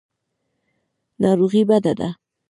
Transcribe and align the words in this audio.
ناروغي 1.21 1.63
بده 1.69 1.91
ده. 1.99 2.09